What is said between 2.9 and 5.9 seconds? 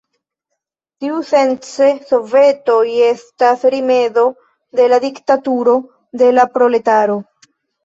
estas rimedo de la diktaturo